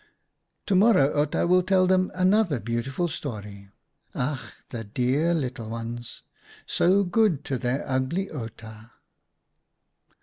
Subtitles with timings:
[0.65, 3.69] To morrow Outa will tell them another beautiful story.
[4.15, 4.39] Ach,
[4.69, 6.23] the dear little ones!
[6.65, 8.93] So good to their ugly Outa